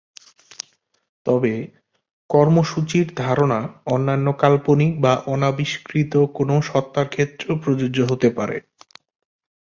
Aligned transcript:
তবে 1.25 1.53
"কর্মসূচি"র 2.29 3.07
ধারণা 3.21 3.59
অন্যান্য 3.87 4.27
কাল্পনিক 4.41 4.91
বা 5.01 5.13
অনাবিষ্কৃত 5.33 6.13
কোনও 6.37 6.57
সত্তার 6.69 7.07
ক্ষেত্রেও 7.07 7.55
প্রযোজ্য 7.63 7.99
হতে 8.11 8.29
পারে। 8.37 8.57